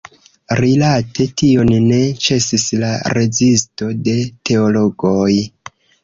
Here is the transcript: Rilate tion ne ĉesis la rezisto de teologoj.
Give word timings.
Rilate 0.59 1.25
tion 1.41 1.67
ne 1.89 1.99
ĉesis 2.27 2.65
la 2.83 2.89
rezisto 3.17 3.89
de 4.07 4.15
teologoj. 4.51 5.29